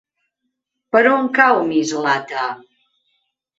[0.97, 2.49] Per on cau Mislata?